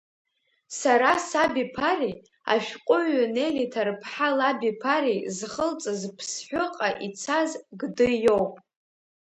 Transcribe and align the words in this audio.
Сара 0.79 1.11
сабиԥареи 1.27 2.15
ашәҟәыҩҩы 2.53 3.25
Нели 3.35 3.71
Ҭар-ԥҳа 3.71 4.29
лабиԥареи 4.37 5.19
зхылҵыз 5.37 6.01
Ԥсҳәыҟа 6.17 6.89
ицаз 7.07 7.49
Гды 7.79 8.07
иоуп. 8.25 8.53